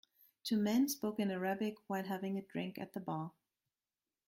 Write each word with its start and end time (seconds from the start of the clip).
Two 0.43 0.57
men 0.57 0.89
spoke 0.89 1.19
in 1.19 1.29
Arabic 1.29 1.75
while 1.85 2.03
having 2.05 2.35
a 2.35 2.41
drink 2.41 2.79
at 2.79 2.93
the 2.93 2.99
bar. 2.99 3.33